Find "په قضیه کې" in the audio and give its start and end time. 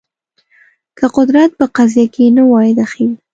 1.59-2.25